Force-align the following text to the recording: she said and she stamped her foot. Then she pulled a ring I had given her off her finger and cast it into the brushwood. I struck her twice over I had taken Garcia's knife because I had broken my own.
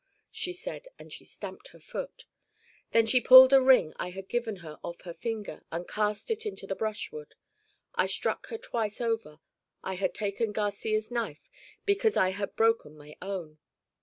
she 0.31 0.51
said 0.51 0.87
and 0.97 1.13
she 1.13 1.23
stamped 1.23 1.67
her 1.67 1.79
foot. 1.79 2.25
Then 2.89 3.05
she 3.05 3.21
pulled 3.21 3.53
a 3.53 3.61
ring 3.61 3.93
I 3.97 4.09
had 4.09 4.27
given 4.29 4.55
her 4.65 4.79
off 4.83 5.01
her 5.01 5.13
finger 5.13 5.61
and 5.71 5.87
cast 5.87 6.31
it 6.31 6.43
into 6.43 6.65
the 6.65 6.73
brushwood. 6.73 7.35
I 7.93 8.07
struck 8.07 8.47
her 8.47 8.57
twice 8.57 8.99
over 8.99 9.41
I 9.83 9.93
had 9.93 10.15
taken 10.15 10.53
Garcia's 10.53 11.11
knife 11.11 11.51
because 11.85 12.17
I 12.17 12.29
had 12.29 12.55
broken 12.55 12.97
my 12.97 13.15
own. 13.21 13.59